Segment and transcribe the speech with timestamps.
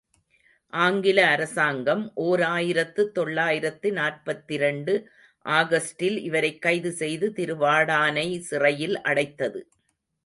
[0.73, 4.95] ஆங்கில அரசாங்கம் ஓர் ஆயிரத்து தொள்ளாயிரத்து நாற்பத்திரண்டு
[5.45, 9.61] ஆகஸ்டில் இவரைக் கைது செய்து திருவாடானை சிறையில் அடைத்தது.